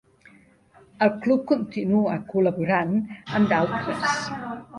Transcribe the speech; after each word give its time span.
El 1.07 1.11
club 1.25 1.43
continua 1.51 2.15
col·laborant 2.33 2.97
amb 3.11 3.53
d'altres. 3.53 4.19